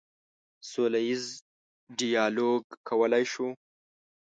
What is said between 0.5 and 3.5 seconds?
سوله ییز ډیالوګ کولی شو.